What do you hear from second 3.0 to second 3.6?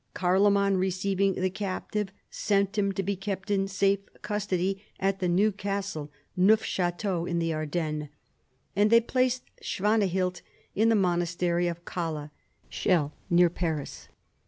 be kept